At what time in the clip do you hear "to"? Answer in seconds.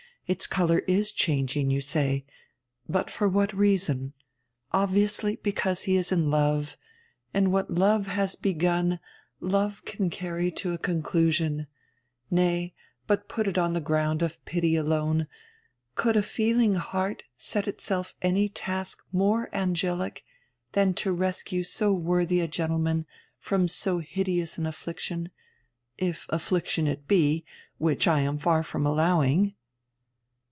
10.51-10.71, 20.93-21.11